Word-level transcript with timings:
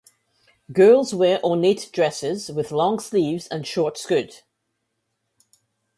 Girls 0.73 1.13
wear 1.13 1.39
ornate 1.45 1.91
dresses 1.93 2.49
with 2.49 2.71
long 2.71 2.99
sleeves 2.99 3.45
and 3.49 3.67
short 3.67 3.99
skirt. 3.99 4.41